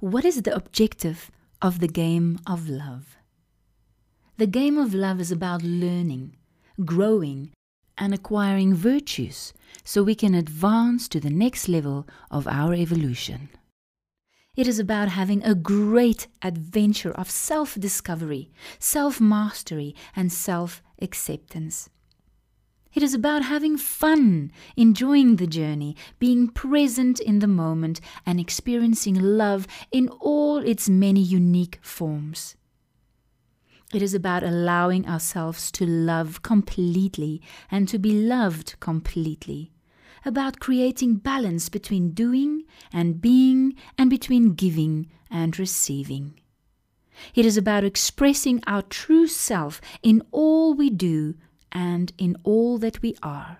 What 0.00 0.24
is 0.24 0.42
the 0.42 0.54
objective 0.54 1.30
of 1.60 1.80
the 1.80 1.88
game 1.88 2.38
of 2.46 2.68
love? 2.68 3.16
The 4.36 4.46
game 4.46 4.78
of 4.78 4.94
love 4.94 5.20
is 5.20 5.32
about 5.32 5.62
learning, 5.62 6.36
growing, 6.84 7.50
and 7.96 8.14
acquiring 8.14 8.74
virtues 8.74 9.52
so 9.84 10.02
we 10.02 10.14
can 10.14 10.34
advance 10.34 11.08
to 11.08 11.20
the 11.20 11.30
next 11.30 11.68
level 11.68 12.06
of 12.30 12.46
our 12.46 12.74
evolution. 12.74 13.48
It 14.56 14.66
is 14.66 14.78
about 14.78 15.08
having 15.08 15.42
a 15.44 15.54
great 15.54 16.26
adventure 16.42 17.12
of 17.12 17.30
self 17.30 17.74
discovery, 17.74 18.50
self 18.78 19.20
mastery, 19.20 19.94
and 20.16 20.32
self 20.32 20.82
acceptance. 21.00 21.90
It 22.94 23.02
is 23.02 23.14
about 23.14 23.42
having 23.42 23.76
fun, 23.76 24.50
enjoying 24.76 25.36
the 25.36 25.46
journey, 25.46 25.96
being 26.18 26.48
present 26.48 27.20
in 27.20 27.38
the 27.38 27.46
moment, 27.46 28.00
and 28.24 28.40
experiencing 28.40 29.14
love 29.14 29.66
in 29.92 30.08
all 30.08 30.58
its 30.58 30.88
many 30.88 31.20
unique 31.20 31.78
forms. 31.82 32.56
It 33.92 34.02
is 34.02 34.14
about 34.14 34.42
allowing 34.42 35.06
ourselves 35.06 35.70
to 35.72 35.86
love 35.86 36.42
completely 36.42 37.40
and 37.70 37.88
to 37.88 37.98
be 37.98 38.12
loved 38.12 38.78
completely 38.80 39.72
about 40.24 40.60
creating 40.60 41.16
balance 41.16 41.68
between 41.68 42.10
doing 42.10 42.64
and 42.92 43.20
being 43.20 43.74
and 43.96 44.10
between 44.10 44.54
giving 44.54 45.10
and 45.30 45.58
receiving. 45.58 46.38
It 47.34 47.44
is 47.44 47.56
about 47.56 47.84
expressing 47.84 48.62
our 48.66 48.82
true 48.82 49.26
self 49.26 49.80
in 50.02 50.22
all 50.30 50.74
we 50.74 50.90
do 50.90 51.34
and 51.72 52.12
in 52.18 52.36
all 52.44 52.78
that 52.78 53.02
we 53.02 53.14
are. 53.22 53.58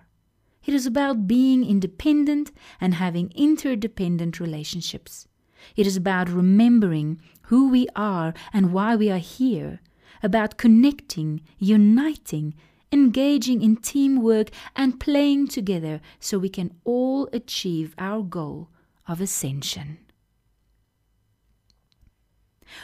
It 0.65 0.73
is 0.73 0.85
about 0.85 1.27
being 1.27 1.65
independent 1.65 2.51
and 2.79 2.95
having 2.95 3.31
interdependent 3.35 4.39
relationships. 4.39 5.27
It 5.75 5.87
is 5.87 5.97
about 5.97 6.29
remembering 6.29 7.21
who 7.43 7.69
we 7.69 7.87
are 7.95 8.33
and 8.53 8.73
why 8.73 8.95
we 8.95 9.09
are 9.09 9.17
here, 9.17 9.79
about 10.21 10.57
connecting, 10.57 11.41
uniting, 11.57 12.55
engaging 12.91 13.61
in 13.61 13.77
teamwork, 13.77 14.49
and 14.75 14.99
playing 14.99 15.47
together 15.47 16.01
so 16.19 16.37
we 16.37 16.49
can 16.49 16.71
all 16.83 17.29
achieve 17.33 17.95
our 17.97 18.21
goal 18.21 18.69
of 19.07 19.21
ascension. 19.21 19.97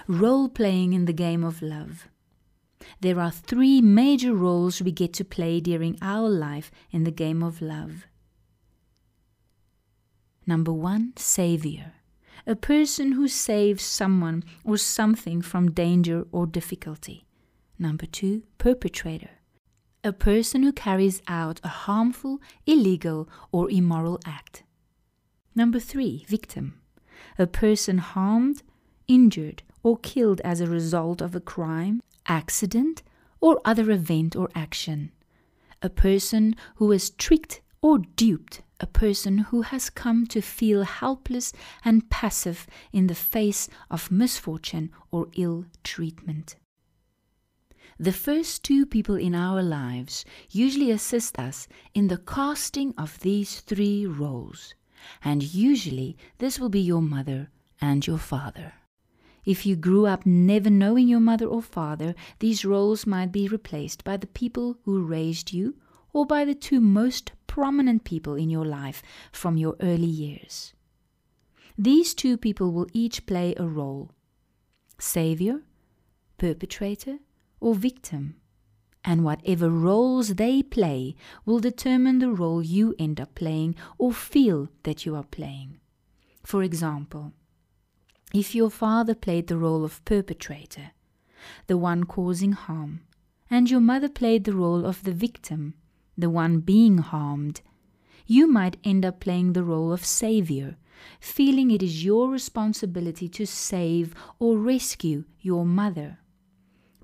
Role 0.07 0.49
playing 0.49 0.93
in 0.93 1.05
the 1.05 1.13
game 1.13 1.43
of 1.43 1.61
love. 1.61 2.07
There 3.01 3.19
are 3.19 3.31
three 3.31 3.81
major 3.81 4.33
roles 4.33 4.81
we 4.81 4.91
get 4.91 5.13
to 5.13 5.25
play 5.25 5.59
during 5.59 5.97
our 6.01 6.29
life 6.29 6.71
in 6.91 7.03
the 7.03 7.11
game 7.11 7.43
of 7.43 7.61
love. 7.61 8.05
Number 10.47 10.73
one, 10.73 11.13
Savior. 11.17 11.93
A 12.47 12.55
person 12.55 13.13
who 13.13 13.27
saves 13.27 13.83
someone 13.83 14.43
or 14.63 14.77
something 14.77 15.41
from 15.41 15.71
danger 15.71 16.25
or 16.31 16.45
difficulty. 16.45 17.25
Number 17.79 18.05
two, 18.05 18.43
Perpetrator 18.57 19.31
a 20.05 20.13
person 20.13 20.61
who 20.61 20.71
carries 20.71 21.23
out 21.27 21.59
a 21.63 21.67
harmful, 21.67 22.39
illegal, 22.67 23.27
or 23.51 23.71
immoral 23.71 24.19
act. 24.23 24.61
Number 25.55 25.79
three, 25.79 26.23
victim. 26.27 26.79
A 27.39 27.47
person 27.47 27.97
harmed, 27.97 28.61
injured, 29.07 29.63
or 29.81 29.97
killed 29.97 30.41
as 30.41 30.61
a 30.61 30.67
result 30.67 31.21
of 31.21 31.33
a 31.33 31.39
crime, 31.39 32.03
accident, 32.27 33.03
or 33.39 33.61
other 33.65 33.91
event 33.91 34.35
or 34.35 34.49
action. 34.55 35.11
A 35.81 35.89
person 35.89 36.55
who 36.75 36.91
is 36.91 37.09
tricked 37.11 37.61
or 37.81 37.99
duped, 37.99 38.61
a 38.79 38.87
person 38.87 39.37
who 39.37 39.61
has 39.61 39.89
come 39.89 40.25
to 40.27 40.41
feel 40.41 40.83
helpless 40.83 41.53
and 41.83 42.09
passive 42.09 42.65
in 42.91 43.07
the 43.07 43.15
face 43.15 43.69
of 43.91 44.11
misfortune 44.11 44.91
or 45.11 45.27
ill 45.35 45.65
treatment. 45.83 46.55
The 47.99 48.11
first 48.11 48.63
two 48.63 48.85
people 48.85 49.15
in 49.15 49.35
our 49.35 49.61
lives 49.61 50.25
usually 50.49 50.91
assist 50.91 51.39
us 51.39 51.67
in 51.93 52.07
the 52.07 52.17
casting 52.17 52.93
of 52.97 53.19
these 53.19 53.61
three 53.61 54.05
roles, 54.05 54.73
and 55.23 55.41
usually 55.41 56.17
this 56.39 56.59
will 56.59 56.69
be 56.69 56.81
your 56.81 57.01
mother 57.01 57.49
and 57.79 58.05
your 58.05 58.17
father. 58.17 58.73
If 59.45 59.65
you 59.65 59.75
grew 59.75 60.07
up 60.07 60.25
never 60.25 60.69
knowing 60.69 61.07
your 61.07 61.19
mother 61.19 61.45
or 61.45 61.61
father, 61.61 62.15
these 62.39 62.65
roles 62.65 63.05
might 63.05 63.31
be 63.31 63.47
replaced 63.47 64.03
by 64.03 64.17
the 64.17 64.27
people 64.27 64.77
who 64.83 65.03
raised 65.05 65.53
you 65.53 65.75
or 66.13 66.25
by 66.25 66.45
the 66.45 66.55
two 66.55 66.79
most 66.79 67.31
prominent 67.45 68.03
people 68.03 68.35
in 68.35 68.49
your 68.49 68.65
life 68.65 69.03
from 69.31 69.57
your 69.57 69.75
early 69.81 70.07
years. 70.07 70.73
These 71.77 72.13
two 72.13 72.37
people 72.37 72.71
will 72.71 72.87
each 72.93 73.25
play 73.25 73.53
a 73.57 73.67
role 73.67 74.11
savior, 74.97 75.61
perpetrator, 76.37 77.19
or 77.59 77.75
victim, 77.75 78.37
and 79.03 79.23
whatever 79.23 79.69
roles 79.69 80.35
they 80.35 80.63
play 80.63 81.15
will 81.45 81.59
determine 81.59 82.19
the 82.19 82.31
role 82.31 82.63
you 82.63 82.95
end 82.97 83.19
up 83.19 83.35
playing 83.35 83.75
or 83.97 84.13
feel 84.13 84.69
that 84.83 85.05
you 85.05 85.15
are 85.15 85.23
playing. 85.23 85.79
For 86.43 86.63
example, 86.63 87.33
if 88.35 88.53
your 88.53 88.69
father 88.69 89.15
played 89.15 89.47
the 89.47 89.57
role 89.57 89.85
of 89.85 90.03
perpetrator, 90.03 90.91
the 91.67 91.77
one 91.77 92.03
causing 92.03 92.51
harm, 92.51 92.99
and 93.49 93.71
your 93.71 93.79
mother 93.79 94.09
played 94.09 94.43
the 94.43 94.53
role 94.53 94.85
of 94.85 95.03
the 95.03 95.13
victim, 95.13 95.73
the 96.17 96.29
one 96.29 96.59
being 96.59 96.97
harmed, 96.97 97.61
you 98.27 98.45
might 98.45 98.75
end 98.83 99.05
up 99.05 99.21
playing 99.21 99.53
the 99.53 99.63
role 99.63 99.93
of 99.93 100.03
savior, 100.03 100.75
feeling 101.21 101.71
it 101.71 101.81
is 101.81 102.03
your 102.03 102.29
responsibility 102.29 103.29
to 103.29 103.45
save 103.45 104.13
or 104.37 104.57
rescue 104.57 105.23
your 105.39 105.65
mother. 105.65 106.19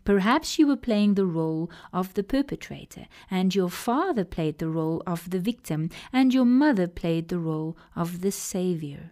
Perhaps 0.04 0.60
you 0.60 0.68
were 0.68 0.76
playing 0.76 1.14
the 1.14 1.26
role 1.26 1.72
of 1.94 2.14
the 2.16 2.24
perpetrator, 2.24 3.06
and 3.30 3.56
your 3.56 3.70
father 3.70 4.26
played 4.26 4.58
the 4.58 4.68
role 4.68 5.02
of 5.08 5.30
the 5.30 5.40
victim, 5.40 5.90
and 6.12 6.34
your 6.34 6.44
mother 6.44 6.88
played 6.88 7.30
the 7.30 7.40
role 7.40 7.78
of 7.96 8.20
the 8.20 8.32
savior. 8.32 9.12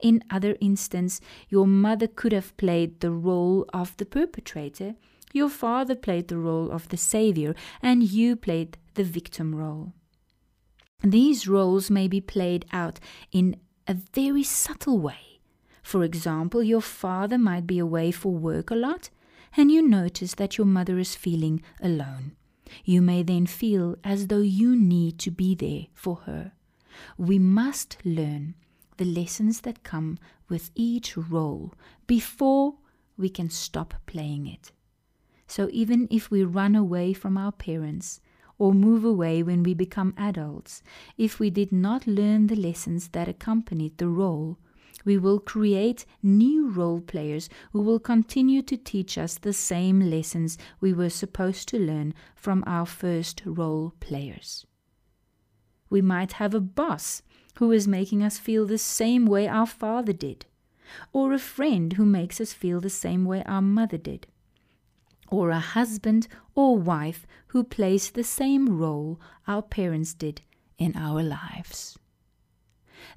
In 0.00 0.22
other 0.30 0.56
instance, 0.60 1.20
your 1.48 1.66
mother 1.66 2.06
could 2.06 2.32
have 2.32 2.56
played 2.56 3.00
the 3.00 3.10
role 3.10 3.66
of 3.72 3.96
the 3.96 4.06
perpetrator, 4.06 4.94
your 5.32 5.48
father 5.48 5.94
played 5.94 6.28
the 6.28 6.38
role 6.38 6.70
of 6.70 6.88
the 6.88 6.96
savior, 6.96 7.54
and 7.82 8.02
you 8.02 8.36
played 8.36 8.78
the 8.94 9.04
victim 9.04 9.54
role. 9.54 9.92
These 11.02 11.46
roles 11.46 11.90
may 11.90 12.08
be 12.08 12.20
played 12.20 12.64
out 12.72 12.98
in 13.30 13.56
a 13.86 13.94
very 13.94 14.42
subtle 14.42 14.98
way. 14.98 15.40
For 15.82 16.04
example, 16.04 16.62
your 16.62 16.80
father 16.80 17.38
might 17.38 17.66
be 17.66 17.78
away 17.78 18.10
for 18.10 18.32
work 18.32 18.70
a 18.70 18.74
lot, 18.74 19.10
and 19.56 19.70
you 19.70 19.80
notice 19.82 20.34
that 20.34 20.58
your 20.58 20.66
mother 20.66 20.98
is 20.98 21.14
feeling 21.14 21.62
alone. 21.80 22.32
You 22.84 23.00
may 23.00 23.22
then 23.22 23.46
feel 23.46 23.96
as 24.04 24.26
though 24.26 24.42
you 24.42 24.76
need 24.76 25.18
to 25.20 25.30
be 25.30 25.54
there 25.54 25.86
for 25.94 26.16
her. 26.26 26.52
We 27.16 27.38
must 27.38 27.96
learn 28.04 28.54
the 28.98 29.04
lessons 29.04 29.62
that 29.62 29.82
come 29.82 30.18
with 30.48 30.70
each 30.74 31.16
role 31.16 31.72
before 32.06 32.74
we 33.16 33.28
can 33.28 33.50
stop 33.50 33.94
playing 34.06 34.46
it. 34.46 34.70
So 35.46 35.68
even 35.72 36.06
if 36.10 36.30
we 36.30 36.44
run 36.44 36.76
away 36.76 37.14
from 37.14 37.38
our 37.38 37.52
parents, 37.52 38.20
or 38.58 38.74
move 38.74 39.04
away 39.04 39.42
when 39.42 39.62
we 39.62 39.72
become 39.72 40.14
adults, 40.18 40.82
if 41.16 41.38
we 41.38 41.48
did 41.48 41.70
not 41.70 42.06
learn 42.06 42.48
the 42.48 42.56
lessons 42.56 43.08
that 43.08 43.28
accompanied 43.28 43.96
the 43.98 44.08
role, 44.08 44.58
we 45.04 45.16
will 45.16 45.38
create 45.38 46.04
new 46.22 46.68
role 46.68 47.00
players 47.00 47.48
who 47.72 47.80
will 47.80 48.00
continue 48.00 48.60
to 48.62 48.76
teach 48.76 49.16
us 49.16 49.38
the 49.38 49.52
same 49.52 50.00
lessons 50.00 50.58
we 50.80 50.92
were 50.92 51.08
supposed 51.08 51.68
to 51.68 51.78
learn 51.78 52.12
from 52.34 52.64
our 52.66 52.84
first 52.84 53.42
role 53.46 53.94
players. 54.00 54.66
We 55.88 56.02
might 56.02 56.32
have 56.32 56.52
a 56.52 56.60
boss 56.60 57.22
who 57.58 57.72
is 57.72 57.88
making 57.88 58.22
us 58.22 58.38
feel 58.38 58.64
the 58.66 58.78
same 58.78 59.26
way 59.26 59.48
our 59.48 59.66
father 59.66 60.12
did, 60.12 60.46
or 61.12 61.32
a 61.32 61.38
friend 61.38 61.94
who 61.94 62.06
makes 62.06 62.40
us 62.40 62.52
feel 62.52 62.80
the 62.80 62.88
same 62.88 63.24
way 63.24 63.42
our 63.44 63.60
mother 63.62 63.98
did, 63.98 64.28
or 65.28 65.50
a 65.50 65.58
husband 65.58 66.28
or 66.54 66.78
wife 66.78 67.26
who 67.48 67.64
plays 67.64 68.10
the 68.10 68.22
same 68.22 68.78
role 68.78 69.20
our 69.48 69.60
parents 69.60 70.14
did 70.14 70.40
in 70.78 70.96
our 70.96 71.20
lives. 71.20 71.98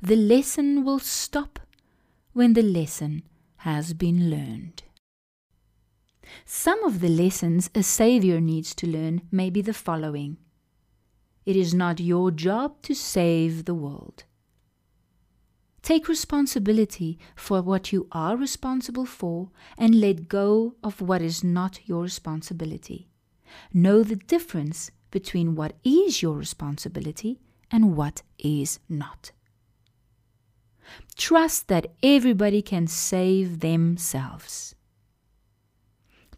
The 0.02 0.16
lesson 0.16 0.84
will 0.84 1.00
stop 1.00 1.60
when 2.34 2.54
the 2.54 2.64
lesson 2.64 3.22
has 3.58 3.94
been 3.94 4.32
learned. 4.32 4.82
Some 6.46 6.84
of 6.84 7.00
the 7.00 7.10
lessons 7.10 7.70
a 7.76 7.84
Savior 7.84 8.42
needs 8.42 8.74
to 8.76 8.88
learn 8.88 9.22
may 9.32 9.52
be 9.52 9.62
the 9.62 9.74
following 9.74 10.38
It 11.46 11.56
is 11.56 11.76
not 11.76 12.00
your 12.00 12.32
job 12.32 12.82
to 12.84 12.96
save 12.96 13.66
the 13.66 13.76
world. 13.76 14.24
Take 15.81 16.07
responsibility 16.07 17.18
for 17.36 17.62
what 17.62 17.92
you 17.92 18.07
are 18.12 18.38
responsible 18.38 19.06
for 19.06 19.50
and 19.78 20.00
let 20.00 20.28
go 20.28 20.75
of 20.83 21.01
what 21.01 21.22
is 21.22 21.44
not 21.44 21.80
your 21.86 22.04
responsibility. 22.04 23.07
Know 23.74 24.04
the 24.04 24.16
difference 24.16 24.92
between 25.10 25.56
what 25.56 25.74
is 25.83 26.22
your 26.22 26.36
responsibility 26.36 27.39
and 27.72 27.95
what 27.98 28.22
is 28.38 28.80
not. 28.88 29.31
Trust 31.16 31.68
that 31.68 31.88
everybody 32.04 32.62
can 32.62 32.86
save 32.88 33.60
themselves. 33.62 34.75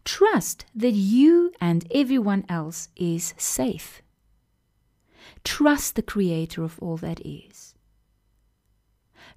Trust 0.04 0.64
that 0.74 0.92
you 0.92 1.52
and 1.60 1.86
everyone 1.94 2.44
else 2.48 2.88
is 2.96 3.34
safe. 3.36 4.02
Trust 5.44 5.96
the 5.96 6.02
Creator 6.02 6.62
of 6.62 6.78
all 6.78 6.96
that 6.98 7.20
is. 7.24 7.73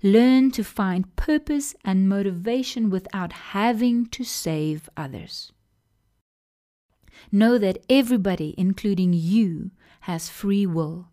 Learn 0.04 0.52
to 0.52 0.64
find 0.64 1.16
purpose 1.16 1.76
and 1.84 2.08
motivation 2.08 2.90
without 2.90 3.34
having 3.34 4.06
to 4.08 4.24
save 4.24 4.90
others. 4.96 5.52
Know 7.32 7.58
that 7.58 7.84
everybody, 7.90 8.54
including 8.58 9.14
you, 9.14 9.72
has 10.02 10.30
free 10.30 10.66
will. 10.66 11.10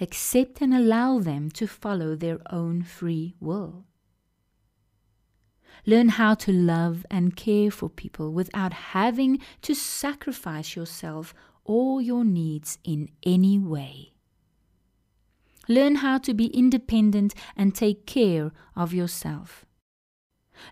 Accept 0.00 0.60
and 0.60 0.74
allow 0.74 1.18
them 1.18 1.50
to 1.52 1.66
follow 1.66 2.14
their 2.14 2.38
own 2.50 2.82
free 2.82 3.34
will. 3.40 3.84
Learn 5.84 6.08
how 6.08 6.34
to 6.34 6.52
love 6.52 7.06
and 7.10 7.36
care 7.36 7.70
for 7.70 7.88
people 7.88 8.32
without 8.32 8.72
having 8.72 9.40
to 9.62 9.74
sacrifice 9.74 10.74
yourself 10.74 11.34
or 11.64 12.00
your 12.00 12.24
needs 12.24 12.78
in 12.82 13.08
any 13.22 13.58
way. 13.58 14.15
Learn 15.68 15.96
how 15.96 16.18
to 16.18 16.34
be 16.34 16.46
independent 16.46 17.34
and 17.56 17.74
take 17.74 18.06
care 18.06 18.52
of 18.74 18.94
yourself. 18.94 19.66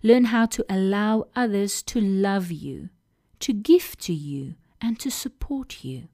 Learn 0.03 0.27
how 0.27 0.47
to 0.47 0.65
allow 0.69 1.27
others 1.37 1.83
to 1.83 2.01
love 2.01 2.51
you, 2.51 2.91
to 3.41 3.53
give 3.53 3.97
to 3.99 4.13
you, 4.15 4.55
and 4.81 4.99
to 5.01 5.11
support 5.11 5.85
you. 5.85 6.09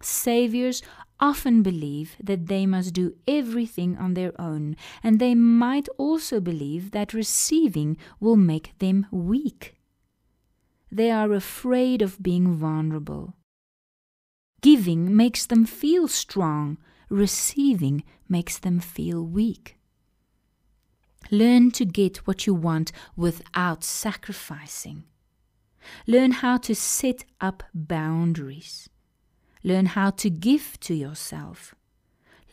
Saviors 0.00 0.82
often 1.20 1.62
believe 1.62 2.16
that 2.22 2.46
they 2.46 2.66
must 2.66 2.94
do 2.94 3.16
everything 3.26 3.96
on 3.96 4.14
their 4.14 4.38
own, 4.40 4.76
and 5.02 5.18
they 5.18 5.34
might 5.34 5.88
also 5.98 6.40
believe 6.40 6.92
that 6.92 7.12
receiving 7.12 7.96
will 8.20 8.36
make 8.36 8.78
them 8.78 9.06
weak. 9.10 9.74
They 10.90 11.10
are 11.10 11.32
afraid 11.32 12.00
of 12.00 12.22
being 12.22 12.54
vulnerable. 12.54 13.34
Giving 14.60 15.16
makes 15.16 15.46
them 15.46 15.66
feel 15.66 16.08
strong, 16.08 16.78
receiving 17.08 18.04
makes 18.28 18.58
them 18.58 18.80
feel 18.80 19.24
weak. 19.24 19.76
Learn 21.30 21.70
to 21.72 21.84
get 21.84 22.18
what 22.26 22.46
you 22.46 22.54
want 22.54 22.90
without 23.16 23.84
sacrificing. 23.84 25.04
Learn 26.06 26.32
how 26.32 26.56
to 26.58 26.74
set 26.74 27.24
up 27.40 27.62
boundaries. 27.74 28.88
Learn 29.62 29.86
how 29.86 30.10
to 30.10 30.30
give 30.30 30.78
to 30.80 30.94
yourself. 30.94 31.74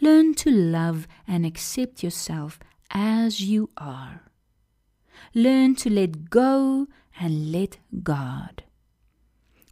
Learn 0.02 0.34
to 0.36 0.52
love 0.52 1.08
and 1.28 1.46
accept 1.46 2.04
yourself 2.04 2.60
as 2.92 3.42
you 3.42 3.70
are. 3.78 4.24
Learn 5.34 5.76
to 5.76 5.90
let 5.90 6.30
go 6.30 6.88
and 7.20 7.52
let 7.52 7.78
God. 8.04 8.65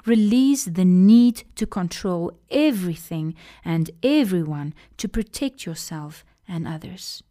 Release 0.05 0.65
the 0.65 0.83
need 0.83 1.43
to 1.55 1.65
control 1.65 2.33
everything 2.51 3.35
and 3.63 3.89
everyone 4.03 4.73
to 4.97 5.07
protect 5.07 5.65
yourself 5.65 6.25
and 6.47 6.67
others. 6.67 7.23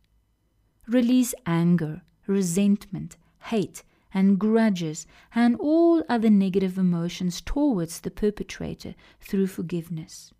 Release 0.88 1.34
anger, 1.44 2.02
resentment, 2.26 3.16
hate, 3.42 3.82
and 4.14 4.38
grudges 4.38 5.06
and 5.34 5.56
all 5.56 6.02
other 6.08 6.30
negative 6.30 6.78
emotions 6.78 7.40
towards 7.40 8.00
the 8.00 8.10
perpetrator 8.10 8.94
through 9.20 9.46
forgiveness. 9.46 10.32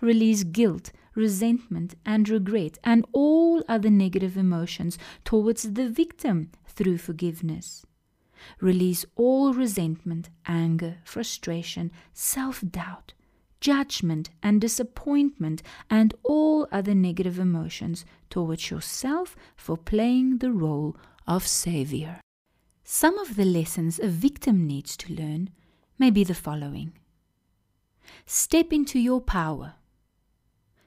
Release 0.00 0.44
guilt, 0.44 0.92
resentment, 1.14 1.94
and 2.04 2.28
regret 2.28 2.78
and 2.84 3.04
all 3.12 3.62
other 3.68 3.90
negative 3.90 4.36
emotions 4.36 4.98
towards 5.24 5.74
the 5.74 5.88
victim 5.88 6.50
through 6.66 6.98
forgiveness. 6.98 7.84
Release 8.60 9.04
all 9.16 9.52
resentment, 9.52 10.30
anger, 10.46 10.98
frustration, 11.04 11.90
self 12.12 12.62
doubt, 12.68 13.14
judgment, 13.60 14.30
and 14.42 14.60
disappointment, 14.60 15.62
and 15.88 16.14
all 16.22 16.68
other 16.70 16.94
negative 16.94 17.38
emotions 17.38 18.04
towards 18.30 18.70
yourself 18.70 19.36
for 19.56 19.76
playing 19.76 20.38
the 20.38 20.52
role 20.52 20.96
of 21.26 21.46
Savior. 21.46 22.20
Some 22.84 23.18
of 23.18 23.36
the 23.36 23.46
lessons 23.46 23.98
a 23.98 24.08
victim 24.08 24.66
needs 24.66 24.96
to 24.98 25.14
learn 25.14 25.50
may 25.98 26.10
be 26.10 26.24
the 26.24 26.34
following 26.34 26.92
Step 28.26 28.72
into 28.72 28.98
your 28.98 29.20
power. 29.20 29.74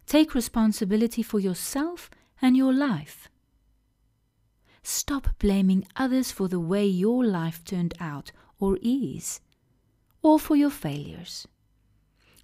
Take 0.06 0.36
responsibility 0.36 1.24
for 1.24 1.40
yourself 1.40 2.10
and 2.42 2.56
your 2.56 2.74
life. 2.74 3.30
Stop 4.90 5.28
blaming 5.38 5.86
others 5.98 6.32
for 6.32 6.48
the 6.48 6.62
way 6.62 6.88
your 6.88 7.26
life 7.26 7.62
turned 7.66 7.94
out 8.00 8.32
or 8.58 8.80
is, 8.82 9.42
or 10.22 10.40
for 10.40 10.56
your 10.56 10.70
failures. 10.70 11.46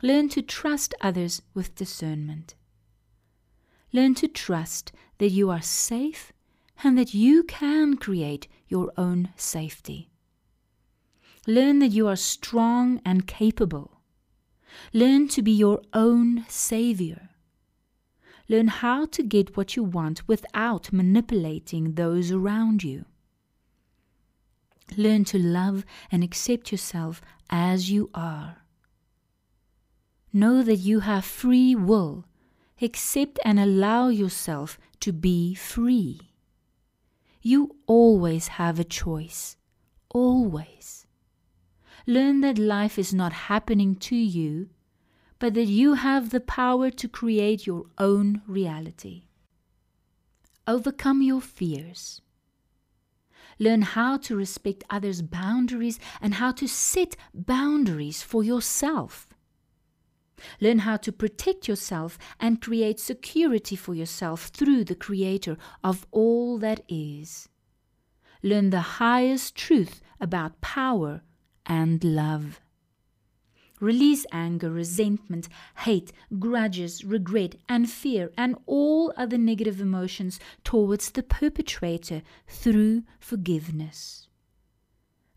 Learn 0.01 0.27
to 0.27 0.41
trust 0.41 0.93
others 0.99 1.41
with 1.53 1.73
discernment. 1.73 2.55
Learn 3.93 4.13
to 4.15 4.27
trust 4.27 4.91
that 5.19 5.29
you 5.29 5.49
are 5.49 5.61
safe 5.61 6.33
and 6.83 6.97
that 6.97 7.13
you 7.13 7.43
can 7.43 7.95
create 7.95 8.49
your 8.67 8.91
own 8.97 9.29
safety. 9.37 10.09
Learn 11.47 11.79
that 11.79 11.93
you 11.93 12.09
are 12.09 12.17
strong 12.17 12.99
and 13.05 13.25
capable. 13.25 14.01
Learn 14.91 15.29
to 15.29 15.41
be 15.41 15.53
your 15.53 15.81
own 15.93 16.43
savior. 16.49 17.29
Learn 18.49 18.67
how 18.67 19.05
to 19.07 19.23
get 19.23 19.55
what 19.55 19.75
you 19.75 19.83
want 19.83 20.27
without 20.27 20.91
manipulating 20.91 21.93
those 21.93 22.31
around 22.31 22.83
you. 22.83 23.05
Learn 24.97 25.23
to 25.25 25.39
love 25.39 25.85
and 26.11 26.23
accept 26.23 26.71
yourself 26.71 27.21
as 27.49 27.89
you 27.89 28.09
are. 28.13 28.57
Know 30.33 30.61
that 30.63 30.77
you 30.77 31.01
have 31.01 31.25
free 31.25 31.73
will. 31.75 32.25
Accept 32.81 33.39
and 33.45 33.59
allow 33.59 34.09
yourself 34.09 34.77
to 34.99 35.13
be 35.13 35.55
free. 35.55 36.19
You 37.41 37.75
always 37.87 38.47
have 38.59 38.79
a 38.79 38.83
choice. 38.83 39.55
Always. 40.09 41.05
Learn 42.05 42.41
that 42.41 42.57
life 42.57 42.99
is 42.99 43.13
not 43.13 43.33
happening 43.33 43.95
to 43.95 44.15
you, 44.15 44.69
but 45.43 45.55
that 45.55 45.65
you 45.65 45.95
have 45.95 46.29
the 46.29 46.39
power 46.39 46.89
to 46.89 47.05
create 47.05 47.67
your 47.67 47.83
own 47.97 48.41
reality. 48.47 49.23
Overcome 50.65 51.21
your 51.21 51.41
fears. 51.41 52.21
Learn 53.59 53.81
how 53.81 54.15
to 54.19 54.37
respect 54.37 54.85
others' 54.89 55.21
boundaries 55.21 56.00
and 56.21 56.35
how 56.35 56.53
to 56.53 56.65
set 56.65 57.17
boundaries 57.33 58.23
for 58.23 58.41
yourself. 58.41 59.27
Learn 60.62 60.79
how 60.79 60.95
to 60.95 61.12
protect 61.12 61.67
yourself 61.67 62.17
and 62.39 62.62
create 62.62 63.01
security 63.01 63.75
for 63.75 63.93
yourself 63.93 64.45
through 64.45 64.85
the 64.85 64.95
Creator 64.95 65.57
of 65.83 66.07
all 66.12 66.57
that 66.59 66.85
is. 66.88 67.50
Learn 68.41 68.69
the 68.69 68.95
highest 69.03 69.57
truth 69.57 70.00
about 70.21 70.62
power 70.62 71.21
and 71.65 72.01
love. 72.01 72.62
Release 73.83 74.25
anger, 74.31 74.71
resentment, 74.71 75.49
hate, 75.79 76.13
grudges, 76.39 77.03
regret, 77.03 77.55
and 77.67 77.89
fear, 77.89 78.31
and 78.37 78.55
all 78.65 79.11
other 79.17 79.37
negative 79.37 79.81
emotions 79.81 80.39
towards 80.63 81.11
the 81.11 81.21
perpetrator 81.21 82.21
through 82.47 83.03
forgiveness. 83.19 84.29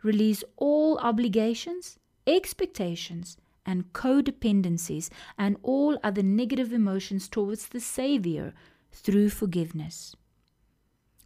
Release 0.05 0.45
all 0.57 0.97
obligations, 0.99 1.99
expectations, 2.25 3.37
and 3.67 3.93
codependencies 3.93 5.11
and 5.37 5.57
all 5.65 5.99
other 6.05 6.23
negative 6.23 6.73
emotions 6.73 7.29
towards 7.29 7.67
the 7.67 7.81
Savior 7.81 8.55
through 8.93 9.29
forgiveness. 9.31 10.15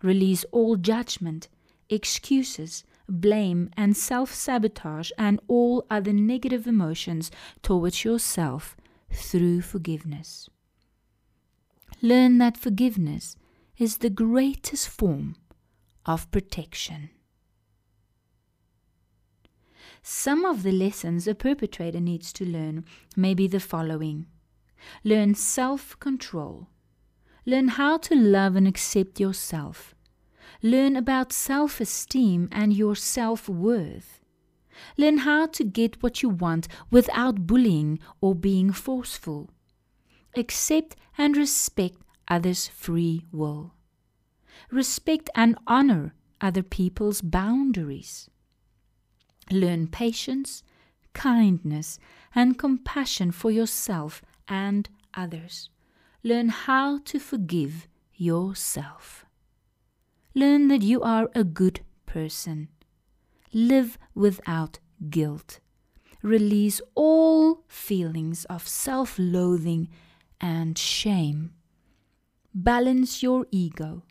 Release 0.01 0.47
all 0.53 0.77
judgment, 0.77 1.49
excuses, 1.91 2.83
blame, 3.11 3.71
and 3.77 3.97
self 3.97 4.33
sabotage 4.33 5.11
and 5.19 5.41
all 5.49 5.87
other 5.91 6.13
negative 6.13 6.67
emotions 6.67 7.31
towards 7.63 8.05
yourself 8.05 8.77
through 9.13 9.63
forgiveness. 9.63 10.49
Learn 12.03 12.39
that 12.39 12.57
forgiveness 12.57 13.37
is 13.77 13.99
the 13.99 14.11
greatest 14.11 14.89
form 14.89 15.37
of 16.07 16.31
protection. 16.31 17.11
Some 20.03 20.45
of 20.45 20.63
the 20.63 20.73
lessons 20.73 21.27
a 21.27 21.35
perpetrator 21.35 22.01
needs 22.01 22.33
to 22.35 22.47
learn 22.47 22.85
may 23.17 23.35
be 23.35 23.47
the 23.47 23.61
following 23.61 24.27
Learn 25.05 25.35
self 25.35 25.99
control. 26.01 26.69
Learn 27.45 27.69
how 27.69 27.99
to 27.99 28.15
love 28.15 28.57
and 28.57 28.67
accept 28.67 29.21
yourself. 29.21 29.95
Learn 30.63 30.95
about 30.97 31.33
self 31.33 31.81
esteem 31.81 32.49
and 32.53 32.73
your 32.73 32.95
self 32.95 33.49
worth. 33.49 34.21
Learn 34.97 35.19
how 35.19 35.47
to 35.47 35.65
get 35.65 36.03
what 36.03 36.23
you 36.23 36.29
want 36.29 36.69
without 36.91 37.47
bullying 37.47 37.99
or 38.21 38.35
being 38.35 38.73
forceful. 38.73 39.51
Accept 40.37 40.97
and 41.17 41.37
respect 41.37 41.97
others' 42.29 42.69
free 42.69 43.27
will. 43.33 43.75
Respect 44.71 45.31
and 45.35 45.57
honor 45.67 46.15
other 46.41 46.63
people's 46.63 47.21
boundaries. 47.21 48.29
Learn 49.51 49.89
patience, 49.89 50.63
kindness, 51.13 51.99
and 52.35 52.59
compassion 52.59 53.33
for 53.33 53.51
yourself 53.51 54.23
and 54.47 54.89
others. 55.15 55.71
Learn 56.23 56.51
how 56.51 56.99
to 56.99 57.19
forgive 57.19 57.89
yourself. 58.15 59.25
Learn 60.35 60.69
that 60.69 60.83
you 60.83 61.03
are 61.03 61.29
a 61.35 61.43
good 61.43 61.81
person. 62.07 62.69
Live 63.53 63.99
without 64.15 64.79
guilt. 65.09 65.59
Release 66.23 66.81
all 66.95 67.65
feelings 67.67 68.45
of 68.45 68.69
self 68.69 69.17
loathing 69.19 69.89
and 70.41 70.79
shame. 70.79 71.53
Balance 72.55 73.23
your 73.23 73.47
ego. 73.51 74.03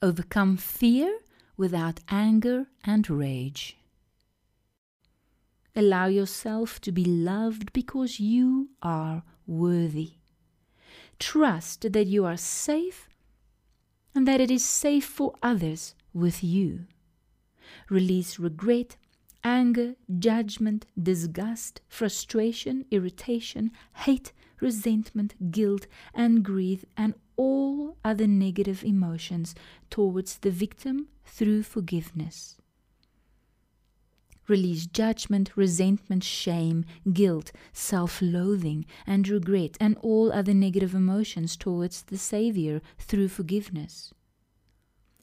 Overcome 0.00 0.56
fear 0.56 1.18
without 1.56 2.00
anger 2.08 2.66
and 2.84 3.08
rage. 3.10 3.76
Allow 5.76 6.06
yourself 6.06 6.80
to 6.80 6.92
be 6.92 7.04
loved 7.04 7.72
because 7.72 8.20
you 8.20 8.70
are 8.82 9.22
worthy. 9.46 10.12
Trust 11.18 11.92
that 11.92 12.06
you 12.06 12.24
are 12.24 12.36
safe 12.36 13.08
and 14.14 14.26
that 14.28 14.40
it 14.40 14.50
is 14.50 14.64
safe 14.64 15.04
for 15.04 15.34
others 15.42 15.94
with 16.12 16.44
you. 16.44 16.86
Release 17.88 18.38
regret, 18.38 18.96
anger, 19.44 19.94
judgment, 20.18 20.86
disgust, 21.00 21.80
frustration, 21.88 22.84
irritation, 22.90 23.70
hate, 23.94 24.32
resentment, 24.60 25.50
guilt, 25.50 25.86
and 26.14 26.42
grief, 26.44 26.84
and 26.96 27.14
all 27.36 27.96
other 28.04 28.26
negative 28.26 28.84
emotions 28.84 29.54
towards 29.90 30.38
the 30.38 30.50
victim 30.50 31.08
through 31.24 31.62
forgiveness. 31.62 32.56
Release 34.48 34.86
judgment, 34.86 35.52
resentment, 35.56 36.24
shame, 36.24 36.84
guilt, 37.12 37.52
self 37.72 38.20
loathing, 38.20 38.84
and 39.06 39.28
regret, 39.28 39.76
and 39.80 39.96
all 39.98 40.32
other 40.32 40.54
negative 40.54 40.94
emotions 40.94 41.56
towards 41.56 42.02
the 42.02 42.18
Savior 42.18 42.80
through 42.98 43.28
forgiveness. 43.28 44.12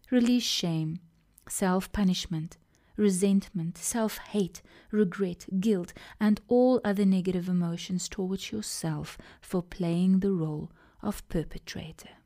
Release 0.10 0.44
shame, 0.44 1.00
self 1.50 1.92
punishment, 1.92 2.58
resentment, 2.96 3.78
self 3.78 4.18
hate, 4.18 4.62
regret, 4.92 5.46
guilt, 5.60 5.94
and 6.20 6.40
all 6.48 6.80
other 6.84 7.06
negative 7.06 7.50
emotions 7.50 8.08
towards 8.08 8.52
yourself 8.52 9.18
for 9.42 9.62
playing 9.62 10.20
the 10.20 10.32
role 10.32 10.72
of 11.02 11.28
perpetrator. 11.30 12.19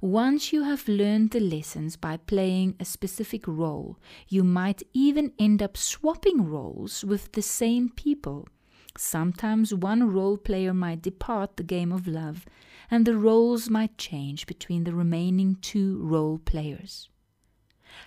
Once 0.00 0.52
you 0.52 0.62
have 0.64 0.88
learned 0.88 1.30
the 1.30 1.40
lessons 1.40 1.96
by 1.96 2.16
playing 2.16 2.74
a 2.80 2.84
specific 2.84 3.46
role, 3.46 3.98
you 4.28 4.42
might 4.42 4.82
even 4.92 5.32
end 5.38 5.62
up 5.62 5.76
swapping 5.76 6.44
roles 6.44 7.04
with 7.04 7.32
the 7.32 7.42
same 7.42 7.88
people. 7.88 8.48
Sometimes 8.96 9.72
one 9.74 10.12
role 10.12 10.36
player 10.36 10.74
might 10.74 11.02
depart 11.02 11.56
the 11.56 11.62
game 11.62 11.92
of 11.92 12.08
love, 12.08 12.44
and 12.90 13.06
the 13.06 13.16
roles 13.16 13.70
might 13.70 13.98
change 13.98 14.46
between 14.46 14.84
the 14.84 14.94
remaining 14.94 15.56
two 15.60 16.02
role 16.02 16.38
players. 16.38 17.08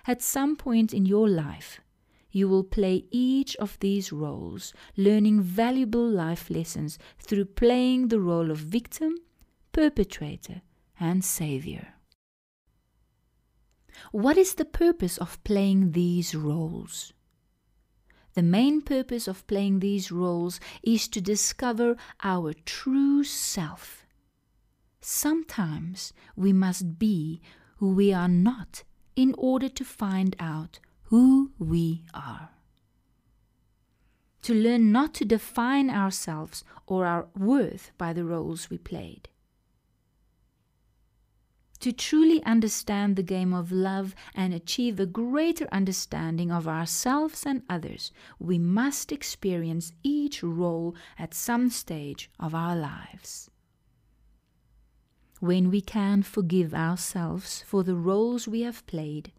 At 0.06 0.22
some 0.22 0.56
point 0.56 0.92
in 0.92 1.06
your 1.06 1.28
life, 1.28 1.80
you 2.30 2.48
will 2.48 2.64
play 2.64 3.04
each 3.10 3.56
of 3.56 3.78
these 3.80 4.12
roles, 4.12 4.72
learning 4.96 5.42
valuable 5.42 6.08
life 6.08 6.50
lessons 6.50 6.98
through 7.18 7.44
playing 7.44 8.08
the 8.08 8.20
role 8.20 8.50
of 8.50 8.58
victim, 8.58 9.16
perpetrator, 9.72 10.62
and 10.98 11.24
Savior. 11.24 11.94
What 14.10 14.36
is 14.36 14.54
the 14.54 14.64
purpose 14.64 15.18
of 15.18 15.42
playing 15.44 15.92
these 15.92 16.34
roles? 16.34 17.12
The 18.34 18.42
main 18.42 18.80
purpose 18.80 19.28
of 19.28 19.46
playing 19.46 19.80
these 19.80 20.10
roles 20.10 20.58
is 20.82 21.06
to 21.08 21.20
discover 21.20 21.96
our 22.22 22.54
true 22.64 23.24
self. 23.24 24.06
Sometimes 25.00 26.12
we 26.34 26.52
must 26.52 26.98
be 26.98 27.42
who 27.76 27.92
we 27.92 28.12
are 28.12 28.28
not 28.28 28.84
in 29.16 29.34
order 29.36 29.68
to 29.68 29.84
find 29.84 30.34
out 30.38 30.78
who 31.04 31.52
we 31.58 32.04
are. 32.14 32.50
To 34.42 34.54
learn 34.54 34.90
not 34.90 35.12
to 35.14 35.24
define 35.24 35.90
ourselves 35.90 36.64
or 36.86 37.04
our 37.06 37.28
worth 37.36 37.92
by 37.98 38.12
the 38.12 38.24
roles 38.24 38.70
we 38.70 38.78
played. 38.78 39.28
To 41.82 41.90
truly 41.90 42.40
understand 42.44 43.16
the 43.16 43.24
game 43.24 43.52
of 43.52 43.72
love 43.72 44.14
and 44.36 44.54
achieve 44.54 45.00
a 45.00 45.04
greater 45.04 45.66
understanding 45.72 46.52
of 46.52 46.68
ourselves 46.68 47.44
and 47.44 47.64
others, 47.68 48.12
we 48.38 48.56
must 48.56 49.10
experience 49.10 49.92
each 50.04 50.44
role 50.44 50.94
at 51.18 51.34
some 51.34 51.70
stage 51.70 52.30
of 52.38 52.54
our 52.54 52.76
lives. 52.76 53.50
When 55.40 55.70
we 55.70 55.80
can 55.80 56.22
forgive 56.22 56.72
ourselves 56.72 57.64
for 57.66 57.82
the 57.82 57.96
roles 57.96 58.46
we 58.46 58.60
have 58.60 58.86
played, 58.86 59.32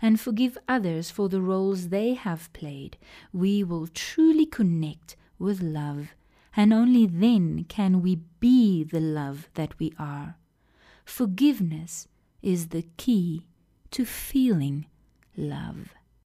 and 0.00 0.18
forgive 0.18 0.56
others 0.66 1.10
for 1.10 1.28
the 1.28 1.42
roles 1.42 1.88
they 1.88 2.14
have 2.14 2.50
played, 2.54 2.96
we 3.30 3.62
will 3.62 3.86
truly 3.88 4.46
connect 4.46 5.16
with 5.38 5.60
love, 5.60 6.14
and 6.56 6.72
only 6.72 7.04
then 7.04 7.64
can 7.64 8.00
we 8.00 8.22
be 8.40 8.84
the 8.84 9.00
love 9.00 9.50
that 9.52 9.78
we 9.78 9.92
are. 9.98 10.38
Forgiveness 11.04 12.08
is 12.42 12.68
the 12.68 12.82
key 12.96 13.46
to 13.90 14.04
feeling 14.04 14.86
love. 15.36 15.94